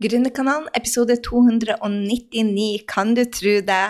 [0.00, 3.82] Gründerkanalen, episode 299, kan du tro det?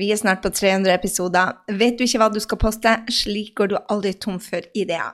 [0.00, 1.58] Vi er snart på 300 episoder.
[1.68, 2.94] Vet du ikke hva du skal poste?
[3.12, 5.10] Slik går du aldri tom for ideer.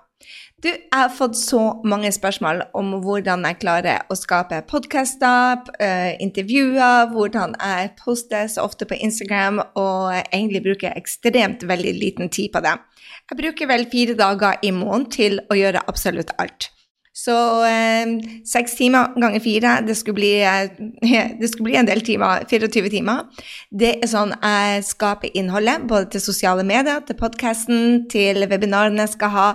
[0.63, 6.13] Du, jeg har fått så mange spørsmål om hvordan jeg klarer å skape podkaster, uh,
[6.23, 12.55] intervjuer, hvordan jeg poster så ofte på Instagram og egentlig bruker ekstremt veldig liten tid
[12.55, 12.79] på det.
[13.27, 16.71] Jeg bruker vel fire dager i måneden til å gjøre absolutt alt.
[17.15, 22.43] Så eh, timer ganger fire, det skulle, bli, eh, det skulle bli en del timer.
[22.51, 23.29] 24 timer.
[23.71, 29.15] Det er sånn jeg skaper innholdet, både til sosiale medier, til podkasten, til webinarene jeg
[29.15, 29.49] skal ha.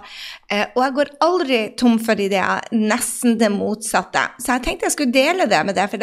[0.47, 2.63] Eh, og jeg går aldri tom for ideer.
[2.71, 4.30] Nesten det motsatte.
[4.39, 5.91] Så jeg tenkte jeg skulle dele det med deg.
[5.91, 5.99] for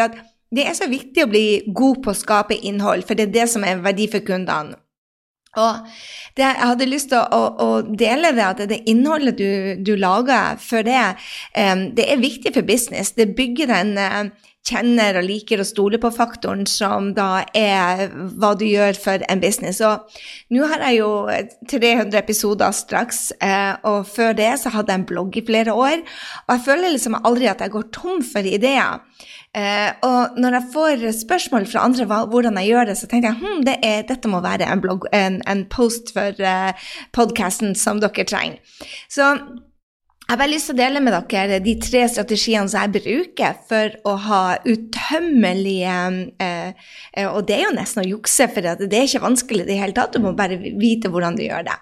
[0.57, 3.49] det er så viktig å bli god på å skape innhold, for det er det
[3.51, 4.77] som er verdi for kundene.
[5.57, 5.87] Og
[6.37, 10.61] det, jeg hadde lyst til å, å, dele det, at det innholdet du, du lager
[10.61, 11.05] for det,
[11.57, 13.15] um, det er viktig for business.
[13.17, 14.29] Det bygger den uh,
[14.67, 19.81] kjenner og liker og stoler på-faktoren, som da er hva du gjør for en business.
[19.85, 20.05] Og
[20.55, 21.11] nå har jeg jo
[21.71, 26.03] 300 episoder straks, uh, og før det så hadde jeg en blogg i flere år.
[26.47, 29.01] Og jeg føler liksom aldri at jeg går tom for ideer.
[29.57, 33.41] Uh, og når jeg får spørsmål fra andre hvordan jeg gjør det, så tenker jeg
[33.41, 33.77] hm, det
[34.11, 38.61] dette må være en, blogg, en, en post for eh, podkasten som dere trenger.
[39.09, 39.25] Så
[40.27, 43.59] jeg har bare lyst til å dele med dere de tre strategiene som jeg bruker
[43.71, 45.99] for å ha utømmelige
[46.43, 46.87] eh,
[47.31, 49.97] Og det er jo nesten å jukse, for det er ikke vanskelig i det hele
[49.97, 50.13] tatt.
[50.13, 51.79] Du må bare vite hvordan du gjør det.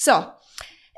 [0.00, 0.41] Så Eh,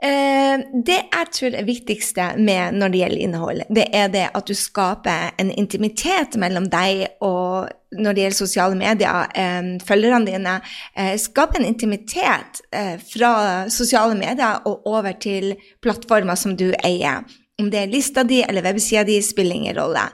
[0.05, 4.53] det jeg tror er viktigste med når det gjelder innhold, det er det at du
[4.59, 10.59] skaper en intimitet mellom deg og når det gjelder sosiale medier, eh, følgerne dine.
[10.97, 12.61] Eh, skape en intimitet
[13.07, 17.23] fra sosiale medier og over til plattformer som du eier.
[17.63, 20.09] Om det er lista di eller websida di, spiller ingen rolle.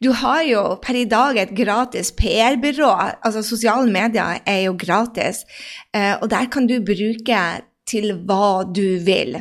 [0.00, 2.92] Du har jo per i dag et gratis PR-byrå.
[3.24, 5.42] Altså sosiale medier er jo gratis,
[5.92, 7.40] og der kan du bruke
[7.88, 9.38] til hva du vil.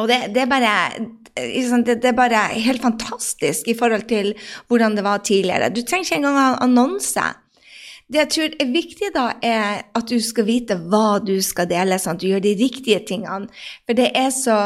[0.00, 0.74] Og det, det, er bare,
[1.36, 4.32] det, er bare helt fantastisk i forhold til
[4.68, 5.72] hvordan det var tidligere.
[5.74, 7.26] Du trenger ikke engang ha annonse.
[8.10, 11.98] Det jeg tror er viktig, da, er at du skal vite hva du skal dele,
[12.00, 13.46] sånn at du gjør de riktige tingene.
[13.86, 14.56] For det er så,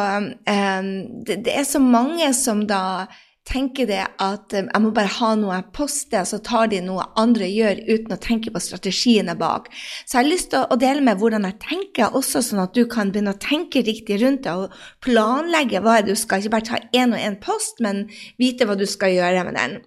[0.49, 0.89] um,
[1.29, 3.05] det, det er så mange som da
[3.49, 7.05] tenker det at um, jeg må bare ha noe jeg poster, så tar de noe
[7.21, 9.71] andre gjør, uten å tenke på strategiene bak.
[10.05, 12.85] Så jeg har lyst til å dele med hvordan jeg tenker, også sånn at du
[12.91, 14.75] kan begynne å tenke riktig rundt det og
[15.05, 16.41] planlegge hva du skal.
[16.41, 18.07] Ikke bare ta én og én post, men
[18.41, 19.83] vite hva du skal gjøre med den.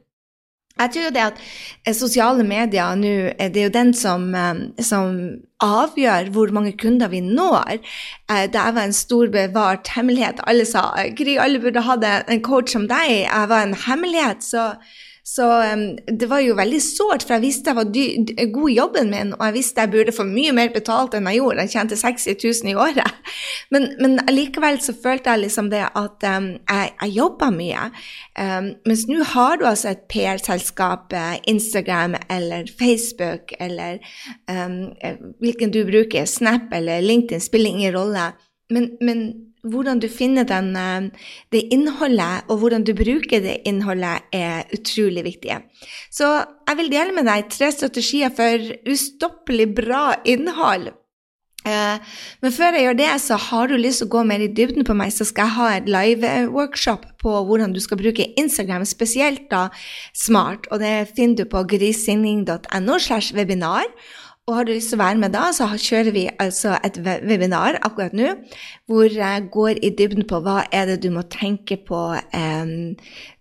[0.78, 1.42] Jeg tror jo det at
[1.86, 5.20] eh, sosiale medier nå, eh, det er jo den som, eh, som,
[5.58, 7.80] avgjør hvor mange kunder vi når.
[8.54, 10.44] Det var en stor bevart hemmelighet.
[10.46, 10.84] Alle sa
[11.18, 13.24] Gry, alle burde hatt en coach som deg.
[13.24, 14.46] Jeg var en hemmelighet.
[14.46, 14.76] så
[15.28, 15.82] så um,
[16.20, 17.90] det var jo veldig sårt, for jeg visste jeg var
[18.54, 21.42] god i jobben min, og jeg visste jeg burde få mye mer betalt enn jeg
[21.42, 21.66] gjorde.
[21.66, 23.18] Jeg tjente 60 000 i året.
[23.74, 27.90] Men, men likevel så følte jeg liksom det at um, jeg, jeg jobba mye.
[28.40, 34.00] Um, mens nå har du altså et PR-selskap, uh, Instagram eller Facebook eller
[35.44, 38.30] hvilken du bruker, Snap eller LinkedIn, spiller ingen rolle.
[38.72, 39.28] Men, men
[39.72, 41.10] hvordan du finner den, eh,
[41.52, 45.60] det innholdet, og hvordan du bruker det innholdet, er utrolig viktig.
[46.12, 50.94] Så jeg vil dele med deg tre strategier for ustoppelig bra innhold.
[51.68, 52.00] Eh,
[52.44, 54.86] men før jeg gjør det, så har du lyst til å gå mer i dybden
[54.88, 59.50] på meg, så skal jeg ha et live-workshop på hvordan du skal bruke Instagram, spesielt
[59.52, 59.68] da
[60.16, 60.70] smart.
[60.72, 63.90] Og det finner du på grisinning.no slash webinar.
[64.48, 67.76] Og har du lyst til å være med da, så kjører vi altså et webinar
[67.84, 68.30] akkurat nå
[68.88, 72.70] hvor jeg går i dybden på hva er det du må tenke på eh,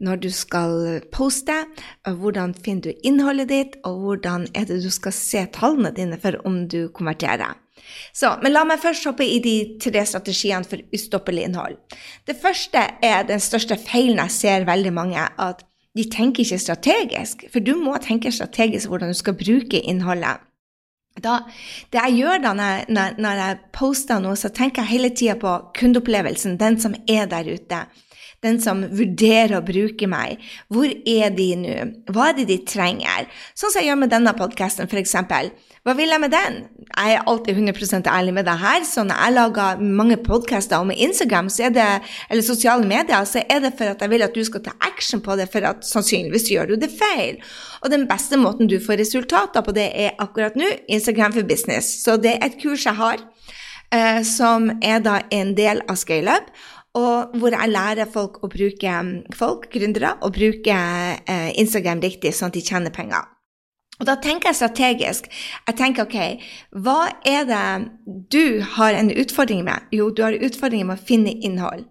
[0.02, 1.54] når du skal poste,
[2.02, 6.40] hvordan finner du innholdet ditt, og hvordan er det du skal se tallene dine for
[6.42, 7.54] om du konverterer.
[8.10, 11.78] Så, men la meg først hoppe i de tre strategiene for ustoppelig innhold.
[12.26, 15.62] Det første er den største feilen jeg ser veldig mange, at
[15.94, 17.46] de tenker ikke strategisk.
[17.54, 20.42] For du må tenke strategisk hvordan du skal bruke innholdet.
[21.22, 21.38] Da,
[21.92, 25.36] det jeg gjør da når, når, når jeg poster noe, så tenker jeg hele tida
[25.40, 27.86] på kundeopplevelsen, den som er der ute.
[28.44, 30.42] Den som vurderer å bruke meg.
[30.68, 31.76] Hvor er de nå?
[32.12, 33.30] Hva er det de trenger?
[33.56, 35.16] Sånn som jeg gjør med denne podkasten, f.eks.
[35.86, 36.54] Hva vil jeg med den?
[36.96, 40.90] Jeg er alltid 100% ærlig med deg her, så når jeg lager mange podkaster om
[40.90, 41.84] Instagram det,
[42.28, 45.20] eller sosiale medier, så er det for at jeg vil at du skal ta action
[45.22, 47.38] på det, for at sannsynligvis gjør du det feil.
[47.84, 52.02] Og den beste måten du får resultater på det, er akkurat nå Instagram for business.
[52.02, 53.22] Så det er et kurs jeg har,
[53.94, 56.50] eh, som er da en del av ScaleUp.
[56.96, 58.92] og hvor jeg lærer folk å bruke
[59.36, 60.72] folk, gründere, å bruke
[61.28, 63.35] eh, Instagram riktig, sånn at de tjener penger.
[64.00, 65.28] Og da tenker jeg strategisk.
[65.66, 66.46] Jeg tenker ok,
[66.84, 67.66] hva er det
[68.32, 69.88] du har en utfordring med?
[69.94, 71.86] Jo, du har utfordringer med å finne innhold.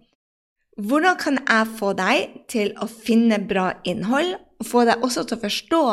[0.76, 5.38] Hvordan kan jeg få deg til å finne bra innhold, og få deg også til
[5.38, 5.84] å forstå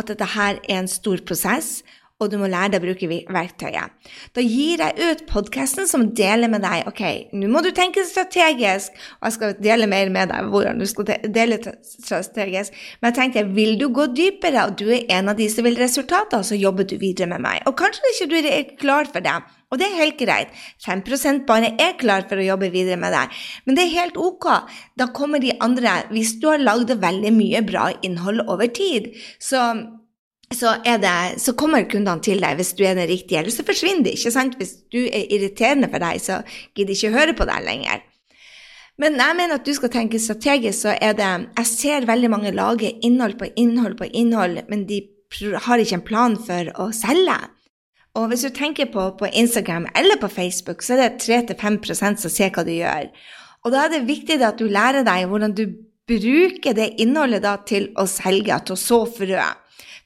[0.00, 1.80] at dette her er en stor prosess,
[2.16, 4.12] og du må lære deg å bruke verktøyet.
[4.32, 7.02] Da gir jeg ut podkasten som deler med deg ok,
[7.36, 11.10] nå må du tenke strategisk, og jeg skal dele mer med deg hvordan du skal
[11.34, 12.72] dele strategisk,
[13.02, 15.76] men jeg tenker, vil du gå dypere, og du er en av de som vil
[15.80, 17.60] resultater, så jobber du videre med meg.
[17.68, 19.36] Og kanskje ikke du er klar for det.
[19.74, 20.52] Og det er helt greit.
[20.86, 23.34] 5% bare er klar for å jobbe videre med deg.
[23.66, 24.46] Men det er helt ok.
[24.96, 25.98] Da kommer de andre.
[26.14, 29.10] Hvis du har lagd veldig mye bra innhold over tid,
[29.42, 29.66] så
[30.54, 34.06] så, det, så, kommer kundene til deg hvis du er den riktige, eller så forsvinner
[34.06, 34.12] de.
[34.14, 34.54] ikke sant?
[34.60, 36.42] Hvis du er irriterende for deg, så
[36.76, 38.04] gidder de ikke å høre på deg lenger.
[39.02, 42.54] Men jeg mener at du skal tenke strategisk, så er det Jeg ser veldig mange
[42.54, 45.02] lage innhold på innhold på innhold, men de
[45.66, 47.36] har ikke en plan for å selge.
[48.16, 52.32] Og hvis du tenker på, på Instagram eller på Facebook, så er det 3-5 som
[52.32, 53.10] ser hva du gjør.
[53.66, 55.66] Og da er det viktig at du lærer deg hvordan du
[56.06, 59.46] bruker det innholdet til å selge, til å så frø.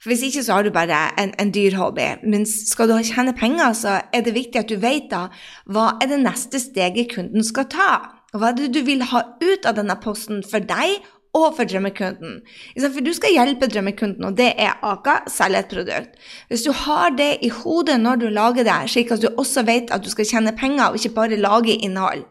[0.01, 2.07] For Hvis ikke så har du bare en, en dyr hobby.
[2.23, 5.27] Men skal du tjene penger, så er det viktig at du vet da
[5.69, 7.91] hva er det neste steget kunden skal ta.
[8.33, 11.01] Hva er det du vil ha ut av denne posten for deg
[11.37, 12.41] og for drømmekunden.
[12.75, 16.19] For du skal hjelpe drømmekunden, og det er Aka, selge et produkt.
[16.51, 19.93] Hvis du har det i hodet når du lager det, slik at du også vet
[19.95, 22.25] at du skal tjene penger, og ikke bare lage innhold,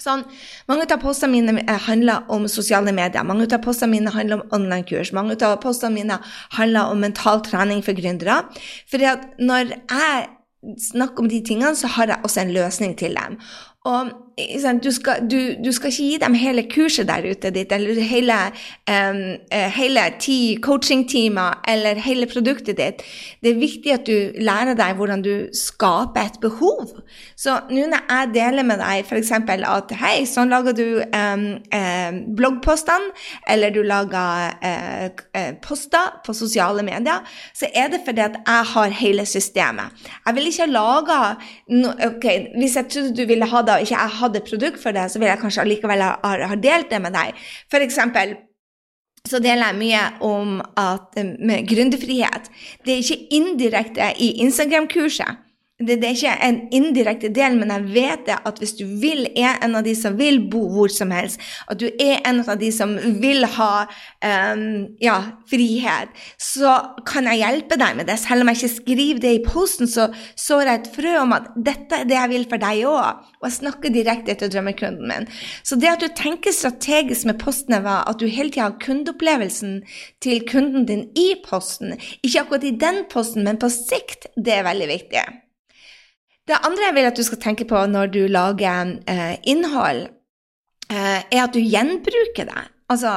[0.00, 0.24] Sånn,
[0.70, 5.12] mange av postene mine handler om sosiale medier, mange av postene mine handler om online-kurs,
[5.16, 6.20] mange av postene mine
[6.56, 8.40] handler om mental trening for gründere.
[8.88, 9.04] For
[9.40, 10.28] når jeg
[10.90, 13.38] snakker om de tingene, så har jeg også en løsning til dem.
[13.88, 14.12] Og
[14.82, 18.38] du skal, du, du skal, ikke gi dem hele kurset der ute ditt, eller hele,
[18.90, 19.20] um,
[19.76, 23.04] hele ti coachingtimer, eller hele produktet ditt.
[23.42, 26.96] Det er viktig at du lærer deg hvordan du skaper et behov.
[27.36, 29.32] Så nå når jeg deler med deg f.eks.
[29.32, 33.12] at hei, sånn lager du um, um, bloggpostene,
[33.50, 37.24] eller du lager uh, poster på sosiale medier,
[37.56, 39.96] så er det fordi at jeg har hele systemet.
[40.26, 41.18] Jeg vil ikke lage
[41.68, 44.80] no, okay, Hvis jeg trodde du ville ha det, og ikke jeg hadde hadde produkt
[44.82, 47.36] for det, så vil jeg kanskje allikevel ha, ha delt det med deg.
[47.70, 48.38] For eksempel,
[49.28, 52.48] så deler jeg mye om at, med gründerfrihet.
[52.86, 55.49] Det er ikke indirekte i Instagram-kurset
[55.80, 59.24] det, det, er ikke en indirekte del, men jeg vet det at hvis du vil,
[59.32, 61.40] er en av de som vil bo hvor som helst,
[61.70, 62.92] at du er en av de som
[63.22, 64.64] vil ha um,
[65.00, 65.16] ja,
[65.50, 66.76] frihet, så
[67.08, 68.18] kan jeg hjelpe deg med det.
[68.20, 71.50] Selv om jeg ikke skriver det i posten, så sår jeg et frø om at
[71.56, 73.26] dette er det jeg vil for deg òg.
[73.40, 75.28] Og jeg snakker direkte til drømmekunden min.
[75.64, 79.80] Så det at du tenker strategisk med postene, var at du hele tida har kundeopplevelsen
[80.20, 81.96] til kunden din i posten.
[82.20, 84.28] Ikke akkurat i den posten, men på sikt.
[84.36, 85.24] Det er veldig viktig.
[86.50, 90.08] Det andre jeg vil at du skal tenke på når du lager eh, innhold,
[90.90, 92.64] eh, er at du gjenbruker det.
[92.90, 93.12] Altså,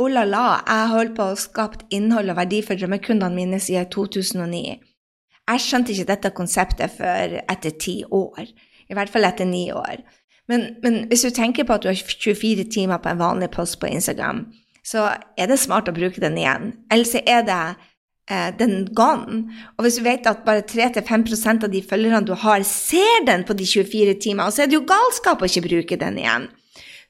[0.00, 3.90] oh la la, jeg holdt på å skape innhold og verdi for drømmekundene mine siden
[3.92, 4.62] 2009.
[5.44, 8.48] Jeg skjønte ikke dette konseptet før etter ti år.
[8.88, 10.00] I hvert fall etter ni år.
[10.48, 13.76] Men, men, hvis du tenker på at du har 24 timer på en vanlig post
[13.80, 14.46] på Instagram,
[14.84, 16.72] så er det smart å bruke den igjen.
[16.92, 17.92] Ellers er det eh,
[18.58, 19.42] den gone.
[19.76, 23.56] Og hvis du vet at bare 3-5% av de følgerne du har, ser den på
[23.58, 26.48] de 24 timene, så er det jo galskap å ikke bruke den igjen.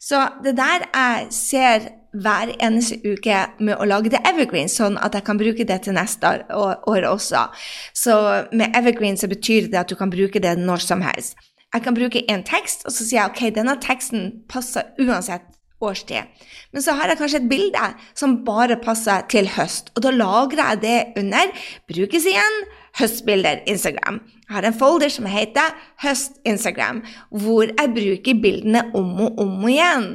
[0.03, 5.17] Så det der jeg ser hver eneste uke med å lage det evergreen, sånn at
[5.17, 7.49] jeg kan bruke det til neste år også.
[7.97, 8.15] Så
[8.55, 11.39] med evergreen så betyr det at du kan bruke det når som helst.
[11.75, 15.49] Jeg kan bruke en tekst, og så sier jeg ok, denne teksten passer uansett
[15.91, 16.31] årstid.
[16.73, 20.75] Men så har jeg kanskje et bilde som bare passer til høst, og da lagrer
[20.75, 22.65] jeg det under brukes igjen
[22.99, 24.21] høstbilder Instagram.
[24.45, 29.69] Jeg har en folder som heter Høst Instagram, hvor jeg bruker bildene om og om
[29.69, 30.09] igjen.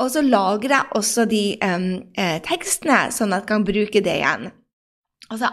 [0.00, 1.88] Og så lagrer jeg også de um,
[2.46, 4.50] tekstene, sånn at jeg kan bruke det igjen.
[5.30, 5.50] Altså,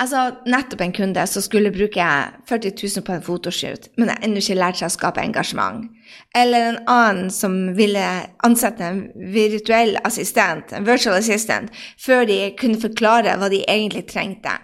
[0.00, 2.04] Altså, nettopp en kunde som skulle bruke
[2.48, 5.90] 40 000 på en fotoshoot, men har ennå ikke lært seg å skape engasjement.
[6.36, 8.04] Eller en annen som ville
[8.46, 9.02] ansette en
[9.34, 11.68] virtuell assistent, en virtual assistant,
[12.00, 14.56] før de kunne forklare hva de egentlig trengte.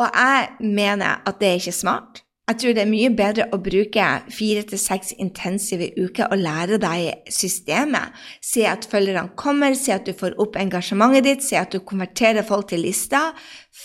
[0.00, 2.24] Og jeg mener at det er ikke smart.
[2.50, 4.04] Jeg tror det er mye bedre å bruke
[4.34, 8.16] fire til seks intensive uker og lære deg systemet.
[8.42, 12.42] Se at følgerne kommer, se at du får opp engasjementet ditt, se at du konverterer
[12.48, 13.28] folk til lista,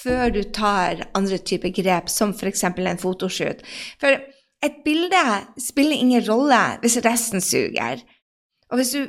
[0.01, 2.65] før du tar andre typer grep, som f.eks.
[2.65, 3.61] en fotoshoot.
[4.01, 4.17] For
[4.65, 5.23] et bilde
[5.61, 8.01] spiller ingen rolle hvis resten suger.
[8.73, 9.01] Og hvis du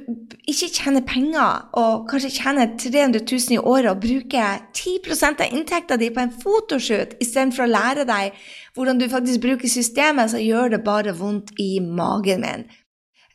[0.45, 5.97] ikke tjener penger, og kanskje tjener 300 000 i året, og bruker 10% av inntekta
[5.97, 8.37] di på en fotoshoot istedenfor å lære deg
[8.77, 12.67] hvordan du faktisk bruker systemet, så gjør det bare vondt i magen min.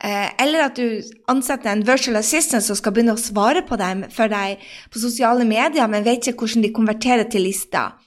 [0.02, 4.08] Eh, eller at du ansetter en virtual assistant som skal begynne å svare på dem
[4.14, 4.62] for deg
[4.94, 7.98] på sosiale medier, men vet ikke hvordan de konverterer til lister.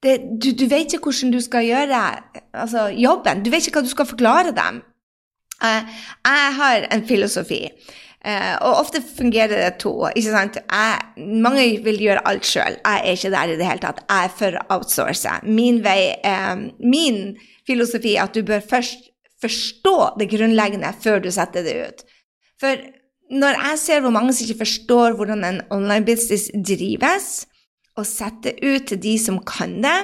[0.00, 1.98] Du, du, vet ikke hvordan du skal gjøre
[2.56, 3.42] altså, jobben.
[3.44, 4.80] Du vet ikke hva du skal forklare dem.
[5.60, 5.82] Uh,
[6.24, 7.60] jeg har en filosofi,
[8.24, 9.92] uh, og ofte fungerer det to.
[10.08, 10.60] ikke sant?
[10.60, 12.78] Jeg, mange vil gjøre alt sjøl.
[12.78, 14.04] Jeg er ikke der i det hele tatt.
[14.08, 15.36] Jeg er for å.
[15.48, 17.20] Min, uh, min
[17.68, 22.02] filosofi er at du bør først forstå det grunnleggende før du setter det ut.
[22.60, 22.80] For
[23.30, 27.46] når jeg ser hvor mange som ikke forstår hvordan en online business drives,
[27.98, 29.98] og setter ut til de som kan det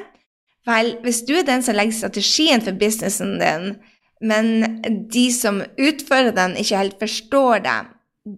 [0.66, 3.76] Vel, hvis du er den som legger strategien for businessen din,
[4.20, 4.80] men
[5.12, 7.78] de som utfører den, ikke helt forstår det,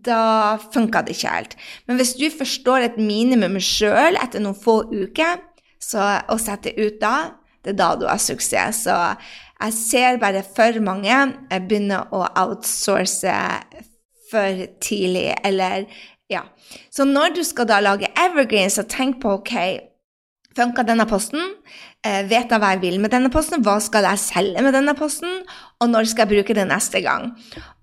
[0.04, 1.54] da funka det ikke helt.
[1.86, 5.38] Men hvis du forstår et minimum sjøl etter noen få uker,
[5.80, 8.84] så, å sette ut da, det er da du har suksess.
[8.88, 8.96] Så
[9.58, 13.36] jeg ser bare for mange jeg begynner å outsource
[14.28, 15.86] for tidlig, eller
[16.28, 16.44] ja.
[16.92, 19.54] Så når du skal da lage evergreen, så tenk på OK,
[20.58, 21.54] funka denne posten?
[22.06, 23.62] Eh, vet jeg hva jeg vil med denne posten?
[23.66, 25.40] Hva skal jeg selge med denne posten?
[25.82, 27.32] Og når skal jeg bruke det neste gang?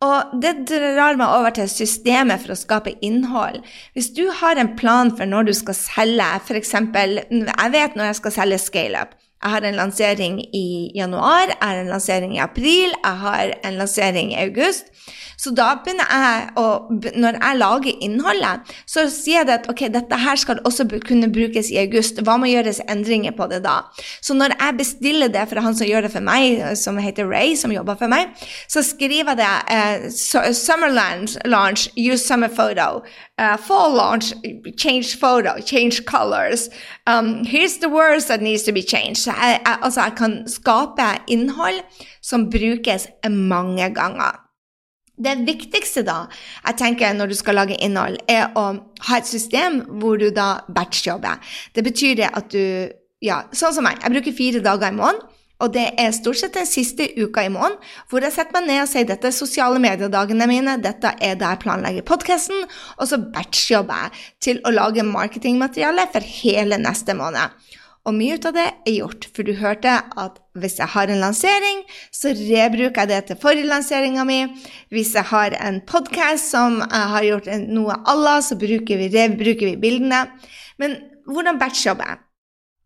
[0.06, 3.60] Og det drar meg over til systemet for å skape innhold.
[3.92, 6.74] Hvis du har en plan for når du skal selge, f.eks.
[6.80, 9.18] Jeg vet når jeg skal selge ScaleUp.
[9.46, 13.76] Jeg har en lansering i januar, jeg har en lansering i april, jeg har en
[13.78, 14.90] lansering i august.
[15.38, 16.66] Så da begynner jeg å
[17.14, 21.70] Når jeg lager innholdet, så sier jeg at ok, dette her skal også kunne brukes
[21.70, 22.22] i august.
[22.26, 23.76] Hva må gjøres endringer på det da?
[24.26, 27.54] Så når jeg bestiller det fra han som gjør det for meg, som heter Ray,
[27.60, 28.34] som jobber for meg,
[28.72, 33.04] så skriver jeg det eh, Summer launch, launch, use summer photo.
[33.38, 34.32] Uh, fall launch,
[34.78, 36.70] change photo, change colors.
[37.06, 39.28] Um, here's the words that needs to be changed.
[39.28, 41.82] Jeg, jeg, altså, jeg kan skape innhold
[42.24, 44.40] som brukes mange ganger.
[45.26, 46.26] Det viktigste da,
[46.68, 48.66] jeg tenker når du skal lage innhold, er å
[49.08, 51.40] ha et system hvor du da batchjobber.
[51.76, 52.92] Det betyr det at du
[53.24, 53.98] Ja, sånn som meg.
[54.04, 55.24] Jeg bruker fire dager i måneden.
[55.64, 57.78] Og det er stort sett den siste uka i måneden
[58.10, 61.54] hvor jeg setter meg ned og sier dette er sosiale mediedagene mine, dette er da
[61.54, 62.68] jeg planlegger podkasten,
[63.00, 67.56] og så batchjobber jeg til å lage marketingmateriale for hele neste måned.
[68.06, 71.80] Og mye av det er gjort, for du hørte at hvis jeg har en lansering,
[72.14, 74.44] så rebruker jeg det til forrige lanseringa mi.
[74.94, 79.10] Hvis jeg har en podkast som jeg har gjort noe à la, så bruker vi,
[79.10, 80.22] rebruker vi bildene.
[80.78, 82.22] Men hvordan batchjobber jeg?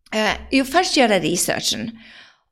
[0.10, 1.92] Uh, jo, først gjør jeg researchen.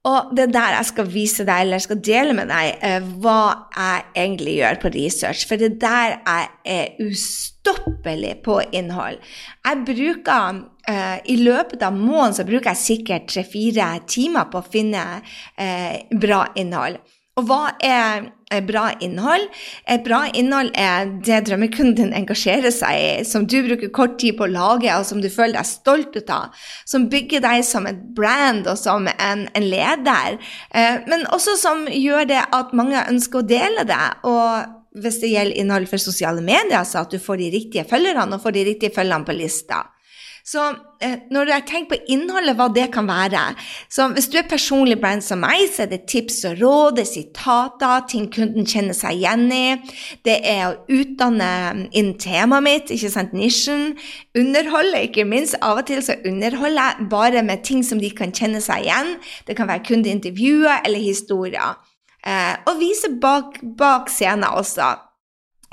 [0.07, 3.41] Og det er der jeg skal vise deg, eller skal dele med deg, uh, hva
[3.75, 5.43] jeg egentlig gjør på research.
[5.49, 9.21] For det er der jeg er ustoppelig på innhold.
[9.67, 14.67] Jeg bruker Uh, I løpet av måneden så bruker jeg sikkert tre-fire timer på å
[14.71, 17.01] finne uh, bra innhold.
[17.37, 19.43] Og hva er bra innhold?
[19.89, 24.47] Et bra innhold er det drømmekunden engasjerer seg i, som du bruker kort tid på
[24.47, 26.55] å lage, og som du føler deg stolt ut av.
[26.87, 30.39] Som bygger deg som et brand og som en, en leder.
[30.73, 34.03] Uh, men også som gjør det at mange ønsker å dele det.
[34.25, 38.33] og hvis det gjelder innhold for sosiale medier, så at du får de riktige følgerne
[38.33, 39.83] og får de riktige følgerne på lista.
[40.47, 40.63] Så
[41.03, 43.41] eh, når jeg tenker på innholdet, hva det kan være
[43.91, 47.03] Så hvis du er personlig brand som meg, så er det tips og råd, det
[47.03, 49.65] er sitater, ting kunden kjenner seg igjen i.
[50.23, 53.97] Det er å utdanne inn temaet mitt, ikke sant, nisjen.
[54.39, 55.57] Underholde, ikke minst.
[55.59, 59.17] Av og til så underholder jeg bare med ting som de kan kjenne seg igjen.
[59.49, 61.75] Det kan være kundeintervjuer eller historier.
[62.23, 64.95] Eh, og vise bak, bak scenen også.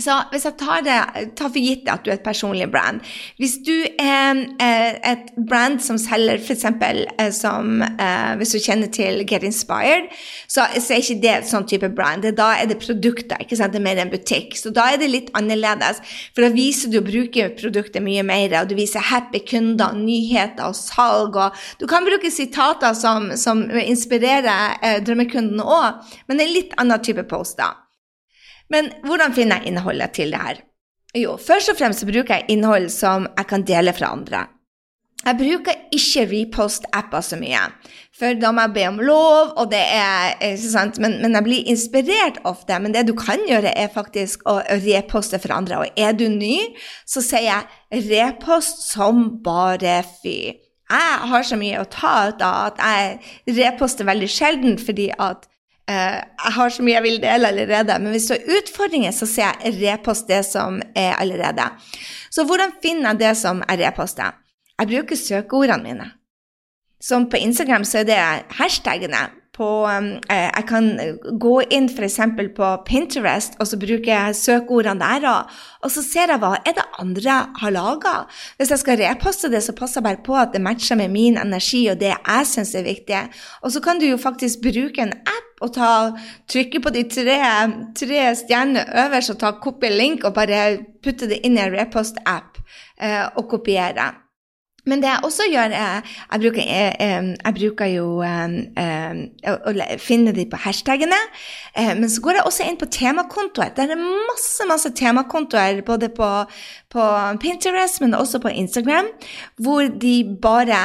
[0.02, 0.94] Så hvis jeg tar, det,
[1.38, 2.96] tar, for gitt at du er et personlig brand
[3.38, 6.64] Hvis du er eh, et brand som selger f.eks.
[6.66, 10.08] Eh, som eh, Hvis du kjenner til Get Inspired,
[10.50, 12.26] så, er ikke det et sånn type brand.
[12.34, 13.74] Da er det produkter, ikke sant?
[13.74, 14.56] det er mer en butikk.
[14.58, 16.02] Så da er det litt annerledes.
[16.34, 20.72] For da viser du å bruke produktet mye mer, og du viser happy kunder, nyheter
[20.72, 21.38] og salg.
[21.38, 27.02] og Du kan bruke sitater som, som inspirerer drømmekunden òg, men det er litt annen
[27.02, 27.83] type poster.
[28.74, 30.64] Men hvordan finner jeg innholdet til det her?
[31.14, 34.46] Jo, først og fremst bruker jeg innhold som jeg kan dele fra andre.
[35.24, 37.60] Jeg bruker ikke repost-apper så mye,
[38.12, 41.46] for da må jeg be om lov, og det er ikke sant, men, men, jeg
[41.46, 42.76] blir inspirert ofte.
[42.82, 45.80] Men det du kan gjøre, er faktisk å reposte for andre.
[45.80, 46.58] Og er du ny,
[47.08, 50.36] så sier jeg repost som bare fy.
[50.92, 55.48] Jeg har så mye å ta ut av at jeg reposter veldig sjelden, fordi at
[55.88, 59.58] jeg har så mye jeg vil dele allerede, men hvis du har utfordringer, så ser
[59.64, 61.66] jeg repost det som er allerede.
[62.32, 64.40] Så hvordan finner jeg det som er repostet?
[64.80, 66.10] Jeg bruker søkeordene mine.
[67.04, 68.20] Som på Instagram så er det
[68.56, 70.88] hashtagene på um, eh, Jeg kan
[71.40, 72.18] gå inn f.eks.
[72.56, 76.76] på Pinterest og så bruker jeg søkeordene der, og, og, så ser jeg hva er
[76.76, 78.14] det andre har laga.
[78.58, 81.38] Hvis jeg skal reposte det, så passer jeg bare på at det matcher med min
[81.40, 83.22] energi og det jeg syns er viktig.
[83.62, 85.92] Og så kan du jo faktisk bruke en app og ta,
[86.50, 87.38] trykke på de tre,
[87.96, 90.64] tre stjernene øverst og ta kopi link og bare
[91.04, 92.60] putte det inn i en repost-app
[92.98, 94.10] eh, og kopiere.
[94.84, 96.00] Men det jeg også gjør, er
[96.32, 101.20] Jeg bruker, jeg, jeg bruker jo å finne de på hashtagene.
[101.76, 103.72] Eh, men så går jeg også inn på temakontoer.
[103.76, 106.30] Det er masse masse temakontoer både på,
[106.92, 107.08] på
[107.42, 109.08] Pinterest, men også på Instagram,
[109.62, 110.80] hvor de bare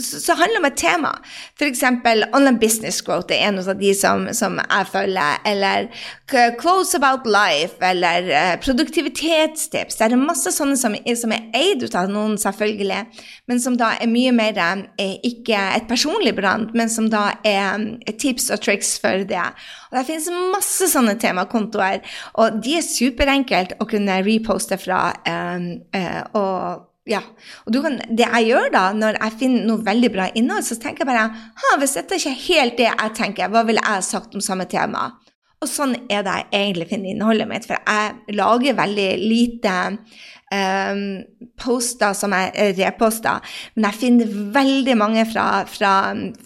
[0.00, 1.10] så handler det om et tema.
[1.58, 1.82] F.eks.
[2.32, 5.42] online business growth er en av de som, som jeg følger.
[5.44, 5.88] Eller
[6.60, 9.98] close about life, eller uh, produktivitetstips.
[9.98, 13.02] Det er masse sånne som, som er eid ut av noen, selvfølgelig,
[13.50, 17.74] men som da er mye mer eh, ikke et personlig brand, men som da er
[17.76, 17.88] um,
[18.20, 19.46] tips og triks for det.
[19.90, 22.00] Og Det finnes masse sånne temakontoer,
[22.40, 25.08] og de er superenkelt å kunne reposte fra.
[26.36, 27.22] Og ja.
[27.66, 31.04] Og kan, det jeg gjør da, når jeg finner noe veldig bra innhold, så tenker
[31.04, 34.36] jeg bare ha, hvis dette ikke er helt det jeg tenker, hva ville jeg sagt
[34.36, 35.10] om samme tema?
[35.58, 39.72] Og sånn er det jeg egentlig finner innholdet mitt, for jeg lager veldig lite
[40.54, 41.00] um,
[41.58, 43.42] poster som jeg reposter,
[43.74, 45.92] men jeg finner veldig mange fra, fra,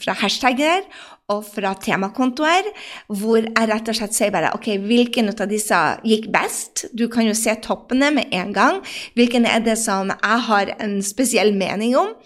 [0.01, 0.87] fra hashtagger
[1.31, 2.69] og fra temakontoer,
[3.09, 6.87] hvor jeg rett og slett sier bare OK, hvilken av disse gikk best?
[6.93, 8.81] Du kan jo se toppene med en gang.
[9.19, 12.17] Hvilken er det som jeg har en spesiell mening om?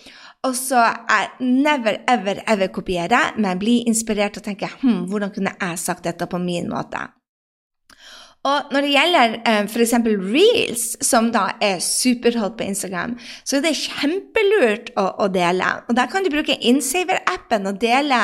[0.47, 0.79] Og så
[1.11, 6.07] er never, ever, ever kopiere, men bli inspirert og tenke hm, hvordan kunne jeg sagt
[6.07, 7.03] dette på min måte?
[8.47, 9.95] Og når det gjelder eh, f.eks.
[10.07, 15.71] reels, som da er superhot på Instagram, så er det kjempelurt å, å dele.
[15.89, 18.21] Og der kan du bruke Insaver-appen og dele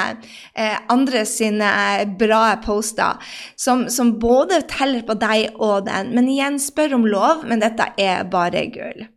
[0.54, 1.73] eh, andre sine
[2.21, 3.19] bra poster,
[3.58, 6.15] som, som, både teller på deg og den.
[6.15, 9.08] Men igjen, spør om lov, men dette er bare gull.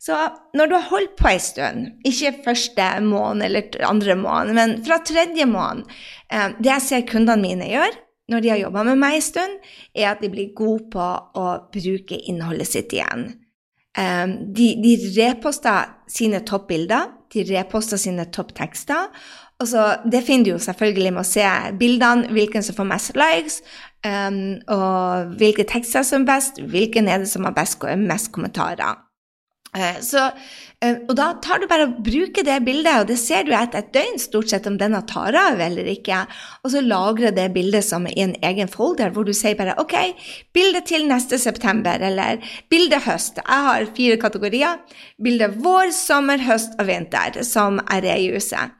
[0.00, 0.14] Så
[0.56, 5.00] når du har holdt på en stund, ikke første måned eller andre måned, men fra
[5.04, 5.88] tredje måned
[6.30, 9.58] eh, Det jeg ser kundene mine gjøre, når de har jobba med meg en stund,
[9.96, 11.04] er at de blir gode på
[11.40, 13.30] å bruke innholdet sitt igjen.
[13.98, 19.08] Um, de, de reposter sine toppbilder, de reposter sine topptekster.
[19.58, 21.46] Og så, det finner du jo selvfølgelig med å se
[21.80, 23.58] bildene, hvilken som får mest likes,
[24.06, 24.38] um,
[24.70, 29.00] og hvilke tekster som er best, hvilken er det som har best, mest kommentarer.
[29.74, 30.28] Uh, så
[30.78, 33.90] og da tar du bare og bruker det bildet, og det ser du etter et
[33.96, 36.20] døgn stort sett om denne tar av eller ikke.
[36.62, 39.96] Og så lagrer det bildet som i en egen folder, hvor du sier bare OK,
[40.54, 42.38] bilde til neste september, eller
[42.70, 43.42] bilde høst.
[43.42, 44.78] Jeg har fire kategorier.
[45.18, 48.78] Bilde vår, sommer, høst og vinter, som er i huset.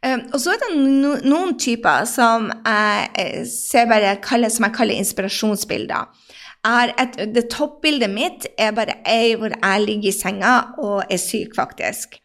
[0.00, 4.14] Um, og så er det no noen typer som jeg eh, ser bare
[4.48, 6.29] som jeg kaller inspirasjonsbilder
[6.66, 11.54] et, det toppbildet mitt er bare ei hvor jeg ligger i senga og er syk,
[11.56, 12.20] faktisk.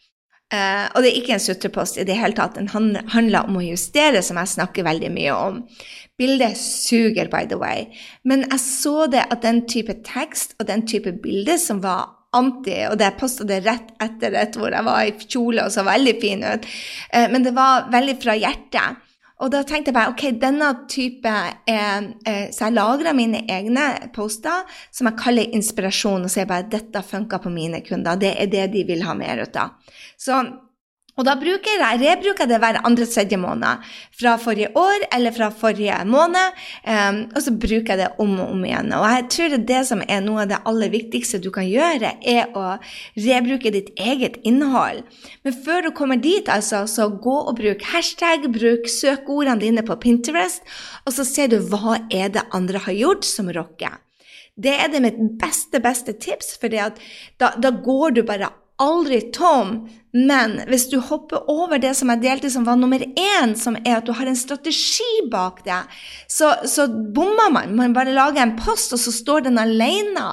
[0.53, 2.59] Uh, og det er ikke en sutrepost i det hele tatt.
[2.59, 5.63] Den handler om å justere, som jeg snakker veldig mye om.
[6.19, 7.87] Bildet suger, by the way.
[8.23, 12.77] Men jeg så det at den type tekst og den type bilde som var anti,
[12.89, 16.15] og det posta det rett etter et hvor jeg var i kjole og så veldig
[16.21, 16.69] fin ut,
[17.15, 19.01] uh, men det var veldig fra hjertet.
[19.43, 21.31] Og da tenkte jeg bare ok, denne type
[21.67, 26.69] er, eh, Så jeg lagra mine egne poster som jeg kaller inspirasjon, og sier bare
[26.69, 28.15] dette funka på mine kunder.
[28.15, 29.75] Det er det de vil ha mer ut av.
[30.17, 30.39] Så
[31.15, 33.84] og da bruker jeg, rebruker det hver andre-tredje måned.
[34.19, 36.58] Fra forrige år eller fra forrige måned.
[36.84, 38.91] Um, og så bruker jeg det om og om igjen.
[38.97, 42.12] Og jeg tror det, det som er noe av det aller viktigste du kan gjøre,
[42.19, 42.65] er å
[43.15, 45.06] rebruke ditt eget innhold.
[45.47, 49.95] Men før du kommer dit, altså, så gå og bruk hashtag, bruk søkeordene dine på
[50.04, 50.67] Pinterest,
[51.08, 54.01] og så ser du hva er det andre har gjort som rocker.
[54.56, 56.91] Det er det mitt beste, beste tips, for da,
[57.56, 58.51] da går du bare
[58.82, 59.86] aldri tom.
[60.15, 63.97] Men hvis du hopper over det som jeg delte som var nummer én, som er
[63.97, 65.82] at du har en strategi bak det,
[66.32, 67.73] så, så bommer man.
[67.75, 70.30] Man bare lager en post, og så står den alene.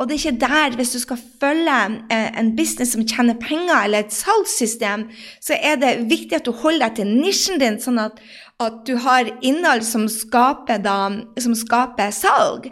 [0.00, 1.76] Og det er ikke der, hvis du skal følge
[2.08, 5.08] eh, en business som tjener penger, eller et salgssystem,
[5.44, 8.24] så er det viktig at du holder deg til nisjen din, sånn at,
[8.64, 11.10] at du har innhold som skaper, da,
[11.44, 12.70] som skaper salg,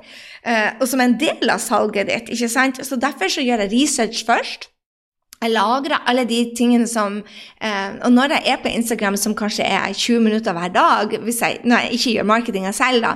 [0.48, 2.32] eh, og som er en del av salget ditt.
[2.32, 2.80] ikke sant?
[2.80, 4.70] Så Derfor så gjør jeg research først.
[5.44, 9.66] Jeg lagrer alle de tingene som eh, Og når jeg er på Instagram, som kanskje
[9.68, 13.14] er 20 minutter hver dag, jeg, når jeg ikke gjør marketinga selv, da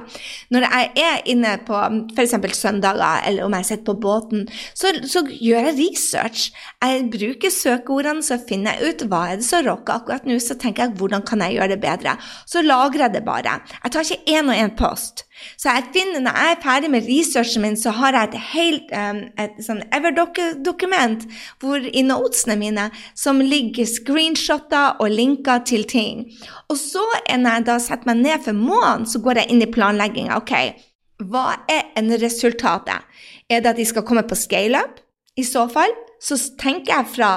[0.53, 1.79] Når jeg er inne på
[2.17, 2.37] f.eks.
[2.59, 6.49] søndager, eller om jeg sitter på båten, så, så, gjør jeg research.
[6.83, 10.57] Jeg bruker søkeordene, så finner jeg ut hva er det som rocker akkurat nå, så
[10.59, 12.17] tenker jeg hvordan kan jeg gjøre det bedre.
[12.49, 13.59] Så lagrer jeg det bare.
[13.85, 15.28] Jeg tar ikke én og én post.
[15.57, 18.93] Så jeg finner, når jeg er ferdig med researchen min, så har jeg et helt
[18.95, 19.23] um,
[19.95, 21.25] Everdoc-dokument
[21.93, 26.27] i notesene mine som ligger screenshotter og linker til ting.
[26.69, 29.71] Og så når jeg da setter meg ned for måneden, så går jeg inn i
[29.73, 30.39] planlegginga.
[30.39, 30.55] Ok,
[31.29, 33.07] hva er en resultatet?
[33.51, 35.01] Er det at de skal komme på scaleup?
[35.39, 37.33] I så fall så tenker jeg fra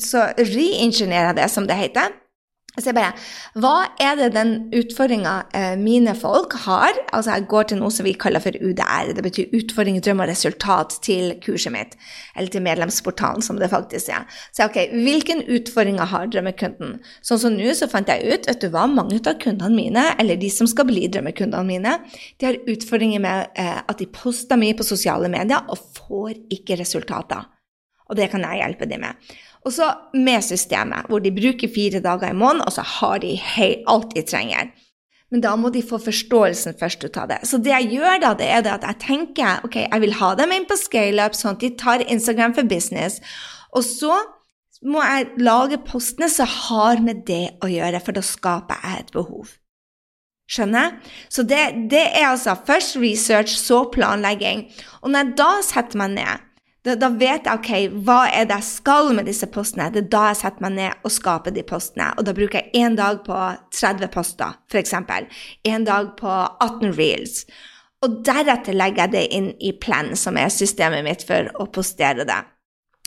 [0.00, 2.12] Så reingeniører jeg det, som det heter.
[2.78, 3.12] Så jeg bare
[3.60, 6.96] Hva er det den utfordringa eh, mine folk har?
[7.12, 9.10] Altså, jeg går til noe som vi kaller for UDR.
[9.12, 11.98] Det betyr utfordring, drøm og resultat til kurset mitt.
[12.32, 14.24] Eller til medlemsportalen, som det faktisk er.
[14.56, 16.96] Så ok, hvilken utfordringer har drømmekunden?
[17.20, 20.40] Sånn som nå så fant jeg ut vet du hva, mange av kundene mine, eller
[20.40, 21.98] de som skal bli drømmekundene mine,
[22.40, 26.80] de har utfordringer med eh, at de poster mye på sosiale medier og får ikke
[26.80, 27.44] resultater.
[28.08, 29.32] Og det kan jeg hjelpe dem med.
[29.62, 33.36] Og så med systemet, hvor de bruker fire dager i måneden, og så har de
[33.86, 34.72] alt de trenger.
[35.32, 37.38] Men da må de få forståelsen først ut av det.
[37.48, 40.34] Så det jeg gjør da, det er det at jeg tenker ok, jeg vil ha
[40.36, 43.16] dem inn på scaleup, sånn at de tar Instagram for business.
[43.72, 44.18] Og så
[44.84, 49.12] må jeg lage postene som har med det å gjøre, for da skaper jeg et
[49.14, 49.56] behov.
[50.52, 50.98] Skjønner?
[51.32, 54.66] Så det, det er altså først research, så planlegging.
[55.00, 56.48] Og når jeg da setter meg ned
[56.82, 59.86] da, da, vet jeg ok, hva er det jeg skal med disse postene.
[59.94, 62.08] Det er da jeg setter meg ned og skaper de postene.
[62.18, 63.36] Og da bruker jeg én dag på
[63.78, 64.96] 30 poster, f.eks.
[65.70, 67.44] En dag på 18 reels.
[68.02, 72.26] Og deretter legger jeg det inn i Plan, som er systemet mitt for å postere
[72.26, 72.40] det.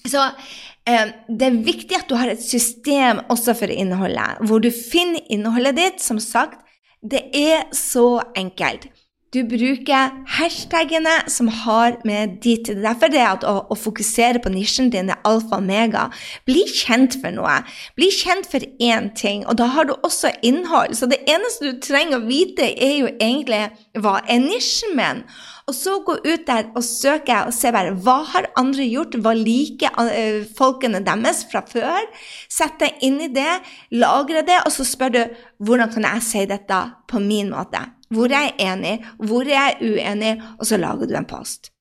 [0.08, 4.70] Så eh, det er viktig at du har et system også for innholdet, hvor du
[4.72, 6.06] finner innholdet ditt.
[6.06, 6.62] Som sagt,
[7.04, 8.88] det er så enkelt.
[9.36, 14.52] Du bruker hashtagene som har med ditt Derfor er det at å, å, fokusere på
[14.54, 16.06] nisjen din er alfa og mega.
[16.48, 17.58] Bli kjent for noe.
[18.00, 20.96] Bli kjent for én ting, og da har du også innhold.
[20.96, 23.66] Så det eneste du trenger å vite, er jo egentlig
[24.00, 25.26] hva er nisjen min?
[25.68, 29.34] Og så gå ut der og søke og se bare hva har andre gjort, hva
[29.36, 32.08] liker uh, folkene deres fra før?
[32.48, 33.60] Sett deg inn i det,
[34.00, 35.22] lagre det, og så spør du
[35.66, 37.84] hvordan kan jeg si dette på min måte?
[38.14, 41.72] Hvor er jeg enig, hvor er jeg uenig, og så lager du en post.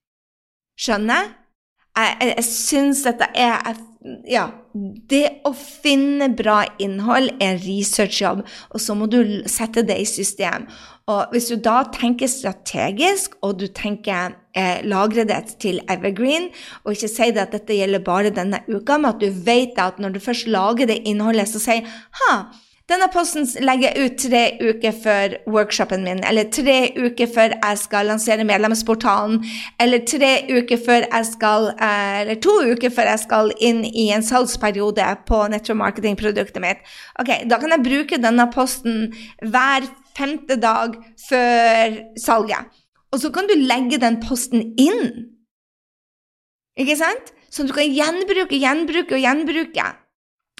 [0.79, 1.33] Skjønner?
[1.95, 3.75] Jeg, jeg, jeg syns dette er
[4.27, 4.49] Ja,
[5.09, 9.17] det å finne bra innhold er en researchjobb, og så må du
[9.49, 10.67] sette det i system.
[11.09, 16.51] Og hvis du da tenker strategisk, og du tenker eh, lagre det til evergreen,
[16.83, 19.97] og ikke si det at dette gjelder bare denne uka, men at du vet at
[20.01, 21.89] når du først lager det innholdet, så sier
[22.21, 22.37] ha,
[22.85, 27.79] denne posten legger jeg ut tre uker før workshopen min, eller tre uker før jeg
[27.81, 29.39] skal lansere medlemsportalen,
[29.81, 34.11] eller tre uker før jeg skal, eh, eller to uker før jeg skal inn i
[34.13, 36.85] en salgsperiode på nettomarketingproduktet mitt.
[37.19, 40.93] Ok, Da kan jeg bruke denne posten hver femte dag
[41.29, 42.69] før salget.
[43.11, 45.31] Og så kan du legge den posten inn.
[46.77, 47.33] Ikke sant?
[47.49, 50.04] Så du kan gjenbruke, gjenbruke og gjenbruke.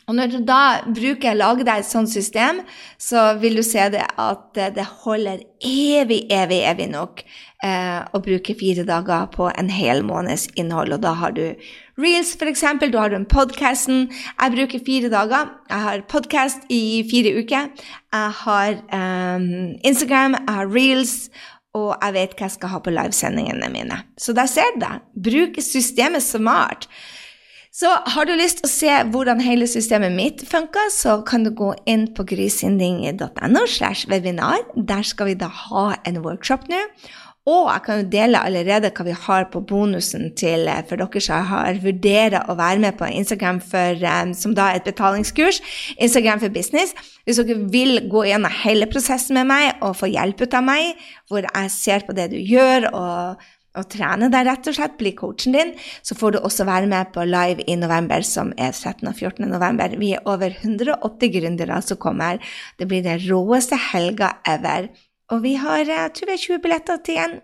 [0.06, 2.62] Og når du da bruker lager deg et sånt system,
[3.02, 7.24] så vil du se det at det holder evig, evig, evig nok
[7.66, 10.94] eh, å bruke fire dager på en hel måneds innhold.
[10.94, 11.44] Og da har du
[12.02, 12.64] reels, f.eks.
[12.84, 14.06] Da har du en podkasten.
[14.12, 15.50] Jeg bruker fire dager.
[15.72, 17.74] Jeg har podkast i fire uker.
[18.14, 19.50] Jeg har eh,
[19.90, 21.18] Instagram, jeg har reels.
[21.76, 24.00] Og jeg vet hva jeg skal ha på livesendingene mine.
[24.22, 24.96] Så der ser du det.
[25.26, 26.86] Bruk systemet smart.
[27.76, 31.50] Så har du lyst til å se hvordan hele systemet mitt funker, så kan du
[31.52, 34.64] gå inn på grisinding.no slash webinar.
[34.80, 36.80] Der skal vi da ha en workshop nå.
[37.46, 41.22] Og jeg kan jo dele allerede hva vi har på bonusen til eh, for dere
[41.22, 45.60] som har vurderer å være med på Instagram for, um, som da er et betalingskurs,
[46.02, 46.96] Instagram for business.
[47.28, 51.06] Hvis dere vil gå gjennom hele prosessen med meg og få hjelp ut av meg,
[51.30, 53.46] hvor jeg ser på det du gjør og
[53.80, 55.74] og trene deg, rett og slett, bli coachen din,
[56.06, 59.08] så får du også være med på live i november, som er 13.
[59.10, 59.48] og 14.
[59.52, 59.98] november.
[60.00, 62.40] Vi er over 180 gründere som kommer.
[62.80, 64.90] Det blir den råeste helga ever.
[65.34, 67.36] Og vi har jeg tror vi har 20 billetter til igjen.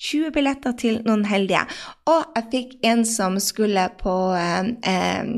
[0.00, 1.62] 20 billetter til noen heldige.
[2.08, 5.32] Og jeg fikk en som skulle på eh, eh,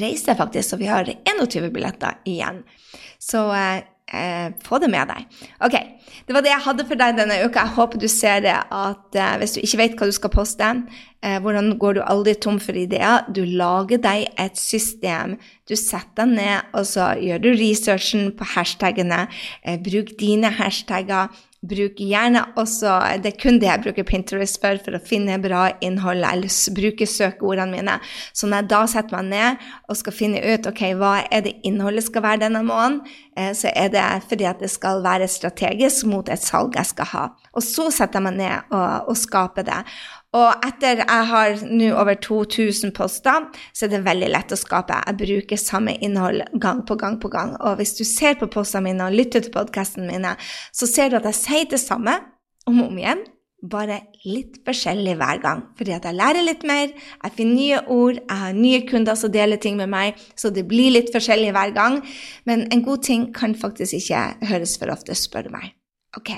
[0.00, 2.64] reise, faktisk, så vi har 21 billetter igjen.
[3.22, 5.26] Så eh, eh, få det med deg.
[5.64, 5.76] Ok,
[6.24, 7.64] Det var det jeg hadde for deg denne uka.
[7.64, 10.70] Jeg håper du ser det at eh, hvis du ikke vet hva du skal poste,
[11.24, 13.24] Eh, hvordan går du aldri tom for ideer?
[13.32, 15.38] Du lager deg et system.
[15.64, 19.22] Du setter deg ned, og så gjør du researchen på hashtagene.
[19.64, 21.32] Eh, bruk dine hashtagger.
[21.64, 25.66] Bruk gjerne også Det er kun det jeg bruker Pinterest for, for å finne bra
[25.84, 27.98] innhold, eller bruke søkeordene mine.
[28.36, 31.56] Så når jeg da setter meg ned og skal finne ut ok, hva er det
[31.66, 33.00] innholdet skal være denne måneden,
[33.36, 37.10] eh, så er det fordi at det skal være strategisk mot et salg jeg skal
[37.14, 37.24] ha.
[37.54, 39.80] Og så setter jeg meg ned og, og skaper det.
[40.34, 44.96] Og etter jeg har nå over 2000 poster, så er det veldig lett å skape.
[45.06, 47.54] Jeg bruker samme innhold gang på gang på gang.
[47.62, 50.34] Og hvis du ser på postene mine og lytter til podkastene mine,
[50.74, 52.18] så ser du at jeg sier det samme
[52.66, 53.22] om og om igjen,
[53.64, 55.62] bare litt forskjellig hver gang.
[55.78, 59.32] Fordi at jeg lærer litt mer, jeg finner nye ord, jeg har nye kunder som
[59.32, 62.00] deler ting med meg, så det blir litt forskjellig hver gang.
[62.48, 65.72] Men en god ting kan faktisk ikke høres for ofte, spør du meg.
[66.18, 66.30] Ok,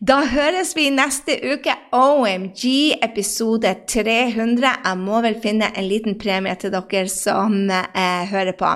[0.00, 1.74] da høres vi neste uke.
[1.92, 2.64] OMG,
[3.04, 4.72] episode 300.
[4.84, 8.72] Jeg må vel finne en liten premie til dere som eh, hører på.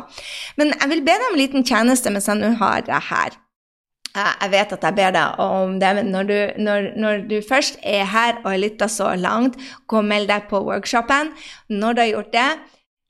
[0.61, 3.37] Men jeg vil be deg om en liten tjeneste mens jeg nå har det her.
[4.17, 7.77] Jeg vet at jeg ber deg om det, men når du, når, når du først
[7.85, 11.35] er her og har lytta så langt, gå og meld deg på workshopen.
[11.69, 12.49] Når du har gjort det,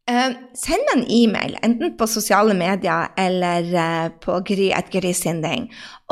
[0.06, 5.64] Uh, send meg en e-mail, enten på sosiale medier eller uh, på gry.grysinding,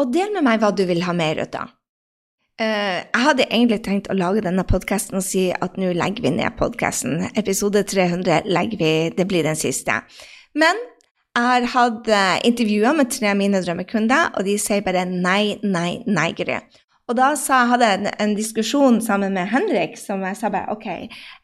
[0.02, 1.70] og del med meg hva du vil ha mer ut av.
[2.58, 6.34] Uh, jeg hadde egentlig tenkt å lage denne podkasten og si at nå legger vi
[6.34, 7.28] ned podkasten.
[7.38, 10.00] Episode 300 legger vi, det blir den siste.
[10.58, 10.82] Men
[11.34, 12.10] jeg har hatt
[12.46, 16.58] intervjuer med tre av mine drømmekunder, og de sier bare nei, nei, nei, Gry.
[17.04, 20.72] Og da sa, hadde jeg en, en, diskusjon sammen med Henrik som jeg sa bare
[20.72, 20.86] OK,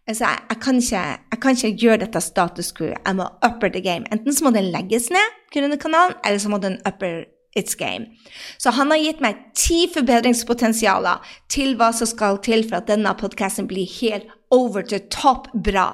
[0.08, 1.02] altså jeg, jeg, kan ikke,
[1.40, 2.92] jeg, kan ikke, gjøre dette status quo.
[2.92, 4.04] Jeg må upper the game.
[4.12, 7.24] Enten så må den legges ned, kanalen, eller så må den upper
[7.56, 8.06] its game.
[8.58, 13.14] Så han har gitt meg ti forbedringspotensialer til hva som skal til for at denne
[13.18, 15.88] podkasten blir helt over the top bra.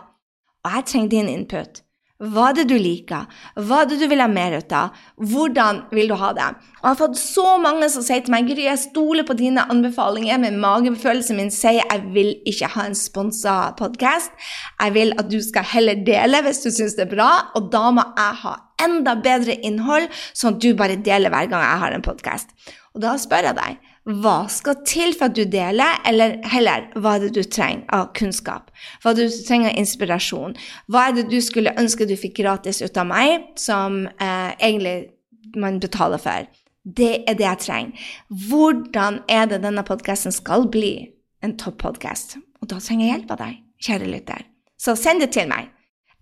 [0.67, 1.86] Og jeg trenger din input.
[2.16, 3.26] Hva er det du liker?
[3.61, 4.94] Hva er det du vil ha mer ut av?
[5.20, 6.46] Hvordan vil du ha det?
[6.79, 9.66] Og jeg har fått så mange som sier til meg Gry, jeg stoler på dine
[9.68, 14.33] anbefalinger, men magefølelsen min sier jeg vil ikke ha en sponsa podkast.
[14.81, 17.90] Jeg vil at du skal heller dele hvis du syns det er bra, og da
[17.92, 18.55] må jeg ha
[18.87, 22.57] enda bedre innhold, sånn at du bare deler hver gang jeg har en podkast.
[22.96, 27.16] Og da spør jeg deg hva skal til for at du deler, eller heller hva
[27.16, 28.71] er det du trenger av kunnskap?
[29.03, 30.55] Hva er det du trenger av inspirasjon?
[30.87, 35.11] Hva er det du skulle ønske du fikk gratis ut av meg, som eh, egentlig
[35.59, 36.47] man betaler for?
[36.87, 38.07] Det er det jeg trenger.
[38.47, 40.95] Hvordan er det denne podkasten skal bli
[41.42, 42.38] en topp-podkast?
[42.62, 44.47] Og da trenger jeg hjelp av deg, kjære lytter.
[44.79, 45.73] Så send det til meg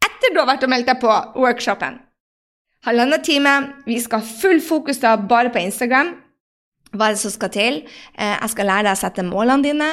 [0.05, 2.01] etter du har vært og meldt deg på workshopen.
[2.85, 3.53] Halvannen time.
[3.85, 6.15] Vi skal ha full fokus da bare på Instagram.
[6.95, 7.81] Hva er det som skal til?
[8.15, 9.89] Eh, jeg skal lære deg å sette målene dine,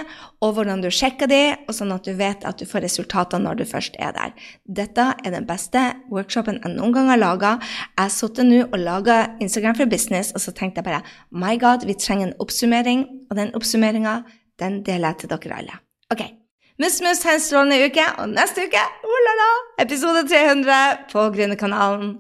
[0.46, 3.62] og hvordan du sjekker de, og sånn at du vet at du får resultater når
[3.62, 4.36] du først er der.
[4.66, 5.82] Dette er den beste
[6.14, 7.56] workshopen jeg noen gang har laga.
[7.96, 11.02] Jeg har sittet nå og laga Instagram for business, og så tenkte jeg bare
[11.34, 14.22] My God, vi trenger en oppsummering, og den oppsummeringa,
[14.62, 15.82] den deler jeg til dere alle.
[16.14, 16.28] Ok.
[16.82, 22.14] Mus-mus, ha en strålende uke, og neste uke, oh la la, episode 300 på Grønnekanalen.